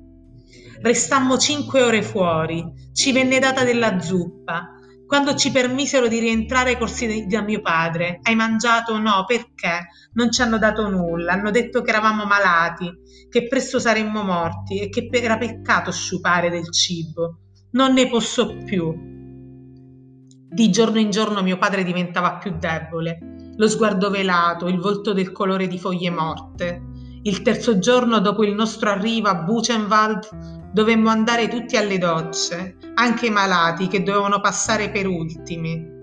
Restammo 0.80 1.36
cinque 1.38 1.82
ore 1.82 2.02
fuori, 2.02 2.64
ci 2.92 3.12
venne 3.12 3.38
data 3.38 3.64
della 3.64 4.00
zuppa, 4.00 4.74
quando 5.08 5.34
ci 5.34 5.50
permisero 5.50 6.06
di 6.06 6.18
rientrare 6.18 6.76
corsi 6.76 7.26
da 7.26 7.40
mio 7.40 7.62
padre, 7.62 8.20
hai 8.22 8.34
mangiato? 8.34 8.98
No, 8.98 9.24
perché? 9.26 9.88
Non 10.12 10.30
ci 10.30 10.42
hanno 10.42 10.58
dato 10.58 10.88
nulla, 10.88 11.32
hanno 11.32 11.50
detto 11.50 11.80
che 11.80 11.88
eravamo 11.88 12.26
malati, 12.26 12.92
che 13.30 13.48
presto 13.48 13.78
saremmo 13.78 14.22
morti 14.22 14.80
e 14.80 14.90
che 14.90 15.08
era 15.10 15.38
peccato 15.38 15.90
sciupare 15.90 16.50
del 16.50 16.70
cibo. 16.70 17.38
Non 17.70 17.94
ne 17.94 18.06
posso 18.08 18.54
più. 18.64 18.94
Di 20.50 20.70
giorno 20.70 20.98
in 20.98 21.10
giorno 21.10 21.42
mio 21.42 21.56
padre 21.56 21.84
diventava 21.84 22.36
più 22.36 22.56
debole, 22.58 23.52
lo 23.56 23.66
sguardo 23.66 24.10
velato, 24.10 24.68
il 24.68 24.78
volto 24.78 25.14
del 25.14 25.32
colore 25.32 25.66
di 25.68 25.78
foglie 25.78 26.10
morte. 26.10 26.82
Il 27.22 27.42
terzo 27.42 27.78
giorno 27.78 28.20
dopo 28.20 28.44
il 28.44 28.54
nostro 28.54 28.90
arrivo 28.90 29.28
a 29.28 29.34
Buchenwald 29.34 30.56
Dovemmo 30.70 31.08
andare 31.08 31.48
tutti 31.48 31.76
alle 31.76 31.96
docce, 31.96 32.76
anche 32.94 33.26
i 33.26 33.30
malati 33.30 33.88
che 33.88 34.02
dovevano 34.02 34.40
passare 34.40 34.90
per 34.90 35.06
ultimi. 35.06 35.96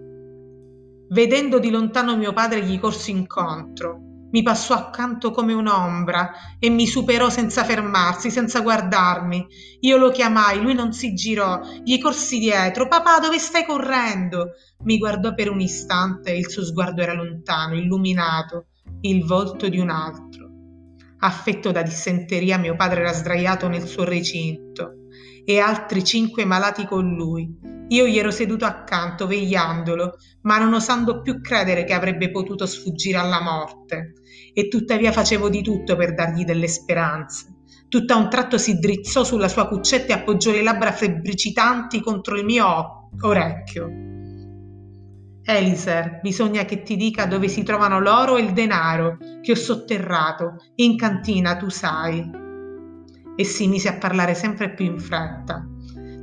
Vedendo 1.10 1.60
di 1.60 1.70
lontano 1.70 2.18
mio 2.18 2.34
padre 2.34 2.64
gli 2.64 2.80
corsi 2.80 3.12
incontro. 3.12 4.02
Mi 4.32 4.42
passò 4.42 4.74
accanto 4.74 5.30
come 5.30 5.54
un'ombra 5.54 6.58
e 6.60 6.70
mi 6.70 6.88
superò 6.88 7.30
senza 7.30 7.64
fermarsi, 7.64 8.32
senza 8.32 8.62
guardarmi. 8.62 9.46
Io 9.82 9.98
lo 9.98 10.10
chiamai, 10.10 10.60
lui 10.60 10.74
non 10.74 10.92
si 10.94 11.14
girò, 11.14 11.62
gli 11.84 12.00
corsi 12.00 12.40
dietro. 12.40 12.88
Papà, 12.88 13.20
dove 13.20 13.38
stai 13.38 13.66
correndo? 13.66 14.54
Mi 14.84 14.98
guardò 14.98 15.34
per 15.36 15.52
un 15.52 15.62
istante 15.62 16.32
e 16.32 16.40
il 16.40 16.50
suo 16.50 16.66
sguardo 16.66 17.02
era 17.02 17.14
lontano, 17.14 17.76
illuminato, 17.76 18.66
il 19.02 19.24
volto 19.24 19.70
di 19.70 19.78
un 19.78 19.92
altro. 19.92 20.45
Affetto 21.25 21.72
da 21.72 21.82
dissenteria, 21.82 22.60
mio 22.60 22.75
padre 22.75 23.00
era 23.00 23.12
sdraiato 23.12 23.67
nel 23.67 23.88
suo 23.88 24.03
recinto. 24.03 25.08
e 25.44 25.60
altri 25.60 26.03
cinque 26.03 26.46
malati 26.46 26.86
con 26.86 27.15
lui. 27.15 27.51
Io 27.89 28.05
gli 28.05 28.17
ero 28.17 28.29
seduto 28.29 28.65
accanto, 28.65 29.25
vegliandolo, 29.25 30.17
ma 30.41 30.60
non 30.60 30.74
osando 30.74 31.22
più 31.22 31.41
credere 31.41 31.84
che 31.84 31.94
avrebbe 31.94 32.29
potuto 32.29 32.67
sfuggire 32.67 33.17
alla 33.17 33.41
morte. 33.41 34.13
E 34.53 34.67
tuttavia 34.67 35.12
facevo 35.12 35.50
di 35.50 35.63
tutto 35.63 35.96
per 35.96 36.13
dargli 36.13 36.46
delle 36.46 36.67
speranze. 36.67 37.55
Tutta 37.89 38.15
un 38.15 38.29
tratto 38.29 38.60
si 38.60 38.77
drizzò 38.77 39.24
sulla 39.24 39.48
sua 39.48 39.67
cuccetta 39.67 40.13
e 40.13 40.17
appoggiò 40.17 40.51
le 40.51 40.62
labbra 40.62 40.91
febbricitanti 40.91 42.01
contro 42.01 42.38
il 42.38 42.46
mio 42.46 43.10
orecchio. 43.22 44.15
Eliser, 45.48 46.22
bisogna 46.24 46.66
che 46.66 46.82
ti 46.82 46.96
dica 46.96 47.28
dove 47.28 47.48
si 47.48 47.62
trovano 47.62 48.00
l'oro 48.00 48.38
e 48.38 48.42
il 48.42 48.52
denaro 48.52 49.18
che 49.44 49.52
ho 49.52 49.56
sotterrato. 49.56 50.56
In 50.78 50.98
cantina, 50.98 51.56
tu 51.56 51.70
sai. 51.70 52.28
E 53.36 53.44
si 53.44 53.68
mise 53.68 53.90
a 53.90 53.98
parlare 53.98 54.34
sempre 54.34 54.74
più 54.74 54.86
in 54.86 55.00
fretta. 55.00 55.64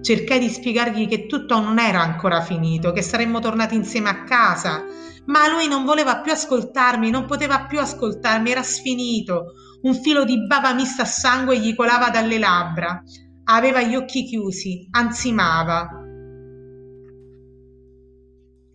Cercai 0.01 0.41
di 0.41 0.49
spiegargli 0.49 1.07
che 1.07 1.27
tutto 1.27 1.61
non 1.61 1.79
era 1.79 2.01
ancora 2.01 2.41
finito, 2.41 2.91
che 2.91 3.03
saremmo 3.03 3.39
tornati 3.39 3.77
insieme 3.77 4.09
a 4.09 4.25
casa, 4.25 4.83
ma 5.27 5.49
lui 5.49 5.69
non 5.69 5.85
voleva 5.85 6.21
più 6.21 6.33
ascoltarmi, 6.33 7.09
non 7.11 7.27
poteva 7.27 7.67
più 7.67 7.79
ascoltarmi, 7.79 8.51
era 8.51 8.65
sfinito. 8.65 9.53
Un 9.83 9.95
filo 9.95 10.25
di 10.25 10.47
bava 10.49 10.75
mista 10.75 11.03
a 11.03 11.07
sangue 11.07 11.61
gli 11.61 11.77
colava 11.77 12.11
dalle 12.11 12.39
labbra. 12.39 13.01
Aveva 13.45 13.83
gli 13.83 13.95
occhi 13.95 14.25
chiusi, 14.25 14.89
ansimava. 14.91 16.02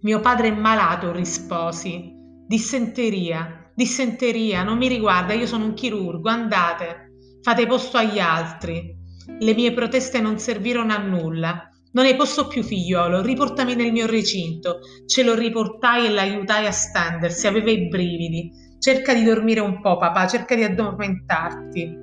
Mio 0.01 0.19
padre 0.19 0.49
è 0.49 0.51
malato, 0.51 1.11
risposi. 1.11 2.13
Dissenteria, 2.45 3.71
dissenteria, 3.73 4.61
non 4.61 4.77
mi 4.77 4.87
riguarda, 4.87 5.33
io 5.33 5.47
sono 5.47 5.65
un 5.65 5.73
chirurgo, 5.73 6.29
andate, 6.29 7.13
fate 7.41 7.65
posto 7.65 7.97
agli 7.97 8.19
altri. 8.19 8.95
Le 9.39 9.53
mie 9.55 9.73
proteste 9.73 10.21
non 10.21 10.37
servirono 10.37 10.93
a 10.93 10.97
nulla. 10.97 11.69
Non 11.93 12.05
ne 12.05 12.15
posso 12.15 12.47
più, 12.47 12.61
figliolo, 12.61 13.23
riportami 13.23 13.73
nel 13.73 13.91
mio 13.91 14.05
recinto. 14.05 14.81
Ce 15.07 15.23
lo 15.23 15.33
riportai 15.33 16.05
e 16.05 16.09
l'aiutai 16.09 16.67
a 16.67 16.71
stendersi, 16.71 17.47
aveva 17.47 17.71
i 17.71 17.87
brividi. 17.87 18.51
Cerca 18.77 19.15
di 19.15 19.23
dormire 19.23 19.61
un 19.61 19.81
po', 19.81 19.97
papà, 19.97 20.27
cerca 20.27 20.53
di 20.53 20.63
addormentarti. 20.63 21.97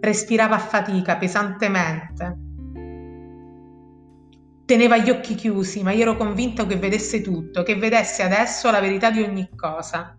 Respirava 0.00 0.56
a 0.56 0.58
fatica, 0.58 1.16
pesantemente. 1.16 2.49
Teneva 4.70 4.98
gli 4.98 5.10
occhi 5.10 5.34
chiusi, 5.34 5.82
ma 5.82 5.90
io 5.90 6.02
ero 6.02 6.16
convinto 6.16 6.64
che 6.64 6.76
vedesse 6.76 7.22
tutto, 7.22 7.64
che 7.64 7.74
vedesse 7.74 8.22
adesso 8.22 8.70
la 8.70 8.78
verità 8.78 9.10
di 9.10 9.20
ogni 9.20 9.48
cosa. 9.56 10.14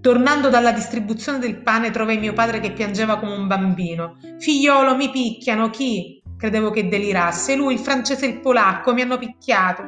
Tornando 0.00 0.48
dalla 0.48 0.72
distribuzione 0.72 1.38
del 1.38 1.62
pane 1.62 1.92
trovai 1.92 2.18
mio 2.18 2.32
padre 2.32 2.58
che 2.58 2.72
piangeva 2.72 3.20
come 3.20 3.36
un 3.36 3.46
bambino. 3.46 4.16
Figliolo, 4.40 4.96
mi 4.96 5.10
picchiano, 5.10 5.70
chi? 5.70 6.20
Credevo 6.36 6.70
che 6.70 6.88
delirasse. 6.88 7.54
Lui, 7.54 7.74
il 7.74 7.78
francese 7.78 8.26
e 8.26 8.30
il 8.30 8.40
polacco, 8.40 8.92
mi 8.92 9.02
hanno 9.02 9.16
picchiato. 9.16 9.84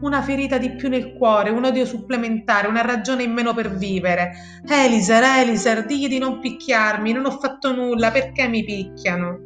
Una 0.00 0.20
ferita 0.20 0.58
di 0.58 0.74
più 0.74 0.88
nel 0.88 1.12
cuore, 1.12 1.50
un 1.50 1.62
odio 1.62 1.86
supplementare, 1.86 2.66
una 2.66 2.82
ragione 2.82 3.22
in 3.22 3.32
meno 3.32 3.54
per 3.54 3.72
vivere. 3.76 4.32
Eliser, 4.68 5.22
Eliser, 5.22 5.86
digli 5.86 6.08
di 6.08 6.18
non 6.18 6.40
picchiarmi, 6.40 7.12
non 7.12 7.26
ho 7.26 7.38
fatto 7.38 7.72
nulla, 7.72 8.10
perché 8.10 8.48
mi 8.48 8.64
picchiano? 8.64 9.45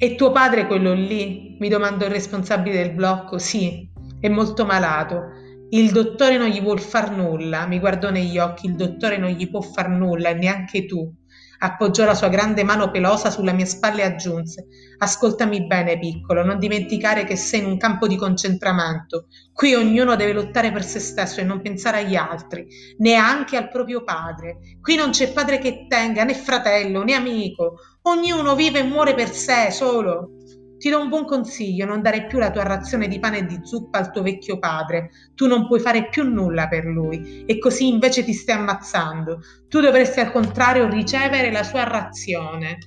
E 0.00 0.14
tuo 0.14 0.30
padre 0.30 0.68
quello 0.68 0.92
lì? 0.92 1.56
mi 1.58 1.68
domandò 1.68 2.06
il 2.06 2.12
responsabile 2.12 2.84
del 2.84 2.94
blocco. 2.94 3.38
Sì, 3.38 3.90
è 4.20 4.28
molto 4.28 4.64
malato. 4.64 5.24
Il 5.70 5.90
dottore 5.90 6.38
non 6.38 6.46
gli 6.46 6.62
vuol 6.62 6.78
far 6.78 7.10
nulla, 7.10 7.66
mi 7.66 7.80
guardò 7.80 8.08
negli 8.10 8.38
occhi, 8.38 8.66
il 8.66 8.76
dottore 8.76 9.18
non 9.18 9.30
gli 9.30 9.50
può 9.50 9.60
far 9.60 9.88
nulla, 9.88 10.32
neanche 10.32 10.86
tu. 10.86 11.12
Appoggiò 11.60 12.04
la 12.04 12.14
sua 12.14 12.28
grande 12.28 12.62
mano 12.62 12.92
pelosa 12.92 13.30
sulla 13.30 13.52
mia 13.52 13.66
spalla 13.66 14.02
e 14.02 14.04
aggiunse 14.04 14.68
Ascoltami 14.98 15.66
bene, 15.66 15.98
piccolo, 15.98 16.44
non 16.44 16.58
dimenticare 16.58 17.24
che 17.24 17.36
sei 17.36 17.60
in 17.60 17.66
un 17.66 17.76
campo 17.76 18.06
di 18.06 18.16
concentramento. 18.16 19.26
Qui 19.52 19.74
ognuno 19.74 20.16
deve 20.16 20.32
lottare 20.32 20.72
per 20.72 20.84
se 20.84 21.00
stesso 21.00 21.40
e 21.40 21.44
non 21.44 21.60
pensare 21.60 21.98
agli 21.98 22.16
altri, 22.16 22.66
neanche 22.98 23.56
al 23.56 23.68
proprio 23.68 24.02
padre. 24.02 24.58
Qui 24.80 24.96
non 24.96 25.10
c'è 25.10 25.32
padre 25.32 25.58
che 25.58 25.86
tenga, 25.88 26.24
né 26.24 26.34
fratello, 26.34 27.04
né 27.04 27.14
amico. 27.14 27.74
Ognuno 28.08 28.54
vive 28.54 28.78
e 28.78 28.84
muore 28.84 29.12
per 29.12 29.28
sé, 29.28 29.70
solo. 29.70 30.30
Ti 30.78 30.88
do 30.88 30.98
un 30.98 31.10
buon 31.10 31.26
consiglio, 31.26 31.84
non 31.84 32.00
dare 32.00 32.26
più 32.26 32.38
la 32.38 32.50
tua 32.50 32.62
razione 32.62 33.06
di 33.06 33.18
pane 33.18 33.38
e 33.38 33.44
di 33.44 33.60
zuppa 33.62 33.98
al 33.98 34.10
tuo 34.10 34.22
vecchio 34.22 34.58
padre. 34.58 35.10
Tu 35.34 35.46
non 35.46 35.66
puoi 35.66 35.78
fare 35.78 36.08
più 36.08 36.24
nulla 36.24 36.68
per 36.68 36.86
lui 36.86 37.44
e 37.44 37.58
così 37.58 37.86
invece 37.86 38.24
ti 38.24 38.32
stai 38.32 38.56
ammazzando. 38.56 39.40
Tu 39.68 39.80
dovresti 39.80 40.20
al 40.20 40.32
contrario 40.32 40.88
ricevere 40.88 41.52
la 41.52 41.62
sua 41.62 41.84
razione. 41.84 42.78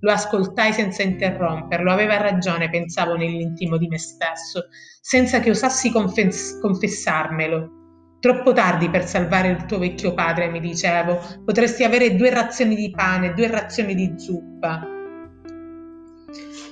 Lo 0.00 0.10
ascoltai 0.10 0.72
senza 0.72 1.04
interromperlo, 1.04 1.92
aveva 1.92 2.16
ragione, 2.16 2.68
pensavo 2.68 3.14
nell'intimo 3.14 3.76
di 3.76 3.86
me 3.86 3.98
stesso, 3.98 4.66
senza 5.00 5.38
che 5.38 5.50
osassi 5.50 5.92
confess- 5.92 6.58
confessarmelo. 6.60 7.83
Troppo 8.24 8.54
tardi 8.54 8.88
per 8.88 9.06
salvare 9.06 9.50
il 9.50 9.66
tuo 9.66 9.76
vecchio 9.76 10.14
padre, 10.14 10.48
mi 10.48 10.58
dicevo. 10.58 11.20
Potresti 11.44 11.84
avere 11.84 12.16
due 12.16 12.30
razioni 12.30 12.74
di 12.74 12.90
pane, 12.90 13.34
due 13.34 13.48
razioni 13.48 13.94
di 13.94 14.14
zuppa. 14.16 14.80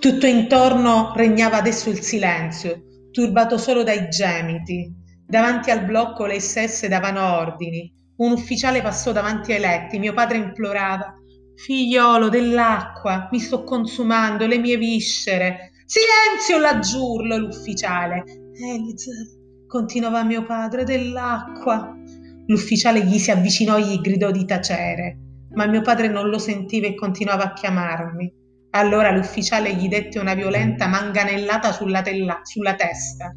Tutto 0.00 0.26
intorno 0.26 1.12
regnava 1.14 1.58
adesso 1.58 1.90
il 1.90 2.00
silenzio, 2.00 2.84
turbato 3.10 3.58
solo 3.58 3.82
dai 3.82 4.08
gemiti. 4.08 4.90
Davanti 5.26 5.70
al 5.70 5.84
blocco 5.84 6.24
le 6.24 6.40
stesse 6.40 6.88
davano 6.88 7.36
ordini. 7.36 7.92
Un 8.16 8.32
ufficiale 8.32 8.80
passò 8.80 9.12
davanti 9.12 9.52
ai 9.52 9.60
letti. 9.60 9.98
Mio 9.98 10.14
padre 10.14 10.38
implorava: 10.38 11.16
Figliolo 11.54 12.30
dell'acqua, 12.30 13.28
mi 13.30 13.38
sto 13.38 13.62
consumando, 13.62 14.46
le 14.46 14.56
mie 14.56 14.78
viscere. 14.78 15.72
Silenzio 15.84 16.56
laggiurlo 16.56 17.36
l'ufficiale. 17.36 18.24
Elizabeth, 18.54 19.41
continuava 19.72 20.22
mio 20.22 20.44
padre, 20.44 20.84
dell'acqua. 20.84 21.96
L'ufficiale 22.46 23.06
gli 23.06 23.16
si 23.16 23.30
avvicinò 23.30 23.78
e 23.78 23.80
gli 23.80 24.00
gridò 24.02 24.30
di 24.30 24.44
tacere, 24.44 25.16
ma 25.54 25.64
mio 25.64 25.80
padre 25.80 26.08
non 26.08 26.28
lo 26.28 26.36
sentiva 26.36 26.88
e 26.88 26.94
continuava 26.94 27.44
a 27.44 27.52
chiamarmi. 27.54 28.30
Allora 28.72 29.10
l'ufficiale 29.10 29.72
gli 29.74 29.88
dette 29.88 30.18
una 30.18 30.34
violenta 30.34 30.88
manganellata 30.88 31.72
sulla, 31.72 32.02
tella, 32.02 32.40
sulla 32.42 32.74
testa. 32.74 33.34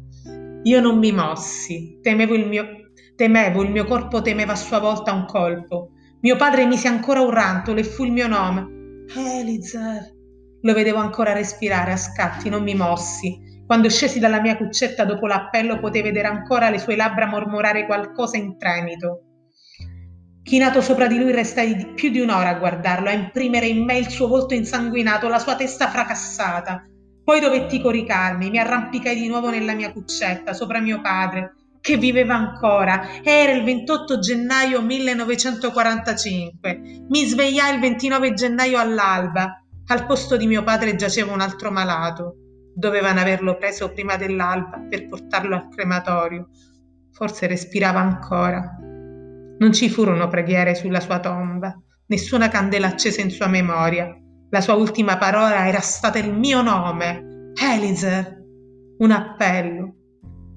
Io 0.64 0.80
non 0.82 0.98
mi 0.98 1.10
mossi, 1.10 2.00
temevo 2.02 2.34
il, 2.34 2.46
mio, 2.46 2.90
temevo, 3.14 3.62
il 3.62 3.70
mio 3.70 3.86
corpo 3.86 4.20
temeva 4.20 4.52
a 4.52 4.56
sua 4.56 4.78
volta 4.78 5.14
un 5.14 5.24
colpo. 5.24 5.92
Mio 6.20 6.36
padre 6.36 6.66
mise 6.66 6.86
ancora 6.86 7.22
un 7.22 7.30
rantolo 7.30 7.80
e 7.80 7.84
fu 7.84 8.04
il 8.04 8.12
mio 8.12 8.26
nome. 8.28 9.06
Elizer. 9.14 10.14
Lo 10.60 10.74
vedevo 10.74 10.98
ancora 10.98 11.32
respirare 11.32 11.92
a 11.92 11.96
scatti, 11.96 12.50
non 12.50 12.62
mi 12.62 12.74
mossi. 12.74 13.46
Quando 13.66 13.90
scesi 13.90 14.20
dalla 14.20 14.40
mia 14.40 14.56
cuccetta 14.56 15.04
dopo 15.04 15.26
l'appello 15.26 15.80
potei 15.80 16.00
vedere 16.00 16.28
ancora 16.28 16.70
le 16.70 16.78
sue 16.78 16.94
labbra 16.94 17.26
mormorare 17.26 17.84
qualcosa 17.84 18.36
in 18.36 18.56
tremito. 18.56 19.22
Chinato 20.44 20.80
sopra 20.80 21.08
di 21.08 21.18
lui 21.18 21.32
restai 21.32 21.94
più 21.94 22.10
di 22.10 22.20
un'ora 22.20 22.50
a 22.50 22.54
guardarlo, 22.54 23.08
a 23.08 23.12
imprimere 23.12 23.66
in 23.66 23.82
me 23.82 23.98
il 23.98 24.08
suo 24.08 24.28
volto 24.28 24.54
insanguinato, 24.54 25.26
la 25.26 25.40
sua 25.40 25.56
testa 25.56 25.88
fracassata. 25.88 26.84
Poi 27.24 27.40
dovetti 27.40 27.80
coricarmi, 27.80 28.50
mi 28.50 28.60
arrampicai 28.60 29.16
di 29.16 29.26
nuovo 29.26 29.50
nella 29.50 29.74
mia 29.74 29.92
cuccetta, 29.92 30.52
sopra 30.52 30.78
mio 30.78 31.00
padre, 31.00 31.54
che 31.80 31.96
viveva 31.96 32.36
ancora. 32.36 33.20
Era 33.24 33.50
il 33.50 33.64
28 33.64 34.20
gennaio 34.20 34.80
1945. 34.80 36.80
Mi 37.08 37.24
svegliai 37.24 37.74
il 37.74 37.80
29 37.80 38.32
gennaio 38.32 38.78
all'alba. 38.78 39.60
Al 39.88 40.06
posto 40.06 40.36
di 40.36 40.46
mio 40.46 40.62
padre 40.62 40.94
giaceva 40.94 41.32
un 41.32 41.40
altro 41.40 41.72
malato. 41.72 42.36
Dovevano 42.78 43.20
averlo 43.20 43.56
preso 43.56 43.90
prima 43.90 44.16
dell'alba 44.16 44.84
per 44.86 45.08
portarlo 45.08 45.54
al 45.54 45.68
crematorio. 45.70 46.50
Forse 47.10 47.46
respirava 47.46 48.00
ancora. 48.00 48.76
Non 49.58 49.72
ci 49.72 49.88
furono 49.88 50.28
preghiere 50.28 50.74
sulla 50.74 51.00
sua 51.00 51.18
tomba, 51.18 51.74
nessuna 52.08 52.48
candela 52.48 52.88
accesa 52.88 53.22
in 53.22 53.30
sua 53.30 53.46
memoria. 53.46 54.14
La 54.50 54.60
sua 54.60 54.74
ultima 54.74 55.16
parola 55.16 55.66
era 55.66 55.80
stata 55.80 56.18
il 56.18 56.30
mio 56.34 56.60
nome, 56.60 57.52
Elizer, 57.58 58.44
un 58.98 59.10
appello. 59.10 59.94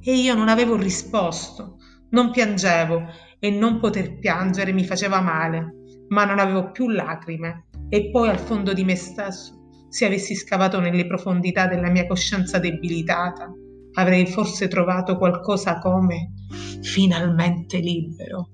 E 0.02 0.12
io 0.12 0.36
non 0.36 0.50
avevo 0.50 0.76
risposto, 0.76 1.78
non 2.10 2.32
piangevo 2.32 3.02
e 3.40 3.50
non 3.50 3.80
poter 3.80 4.20
piangere 4.20 4.74
mi 4.74 4.84
faceva 4.84 5.22
male, 5.22 5.74
ma 6.10 6.26
non 6.26 6.40
avevo 6.40 6.72
più 6.72 6.90
lacrime. 6.90 7.68
E 7.88 8.10
poi 8.12 8.28
al 8.28 8.40
fondo 8.40 8.74
di 8.74 8.84
me 8.84 8.98
stesso, 8.98 9.59
se 9.90 10.06
avessi 10.06 10.36
scavato 10.36 10.80
nelle 10.80 11.06
profondità 11.08 11.68
della 11.68 11.90
mia 11.90 12.08
coscienza 12.08 12.60
debilitata, 12.60 13.52
avrei 13.94 14.26
forse 14.28 14.68
trovato 14.68 15.18
qualcosa 15.18 15.80
come 15.80 16.34
finalmente 16.82 17.80
libero. 17.80 18.50